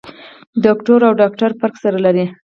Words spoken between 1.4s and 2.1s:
فرق سره